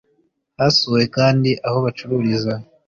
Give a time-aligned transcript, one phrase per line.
[0.59, 2.53] Hasuwe kandi aho bacururiza